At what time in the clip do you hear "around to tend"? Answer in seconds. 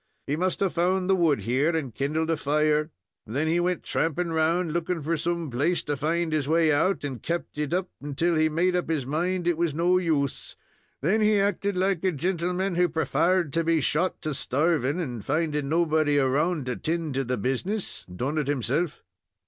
16.17-17.13